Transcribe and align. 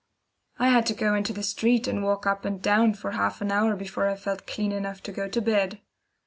I 0.57 0.69
had 0.69 0.87
to 0.87 0.95
go 0.95 1.13
into 1.13 1.31
the 1.31 1.43
street 1.43 1.87
and 1.87 2.01
walk 2.03 2.25
up 2.25 2.43
and 2.43 2.59
down 2.59 2.95
for 2.95 3.11
half 3.11 3.39
an 3.39 3.51
hour 3.51 3.75
before 3.75 4.07
I 4.07 4.15
felt 4.15 4.47
clean 4.47 4.71
enough 4.71 5.03
to 5.03 5.11
go 5.11 5.27
to 5.29 5.41
bed. 5.43 5.79